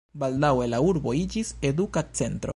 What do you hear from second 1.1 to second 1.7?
iĝis